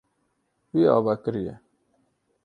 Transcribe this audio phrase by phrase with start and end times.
[0.73, 1.55] Wî ava kiriye.